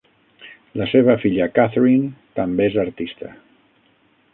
La 0.81 0.87
seva 0.93 1.17
filla 1.25 1.49
Catherine 1.59 2.11
també 2.41 2.69
és 2.73 2.83
artista. 2.89 3.35